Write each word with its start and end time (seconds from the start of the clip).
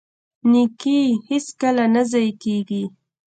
نیکي 0.51 0.99
هیڅکله 1.29 1.85
نه 1.95 2.03
ضایع 2.11 2.33
کیږي. 2.43 2.83